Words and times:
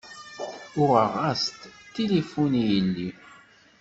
Uɣeɣ-as-d 0.81 1.61
tilifun 1.93 2.51
i 2.61 2.63
yelli. 2.71 3.09